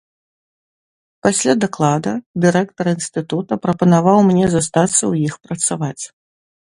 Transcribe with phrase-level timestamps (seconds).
[1.25, 2.13] Пасля даклада
[2.45, 6.01] дырэктар інстытута прапанаваў мне застацца ў іх працаваць.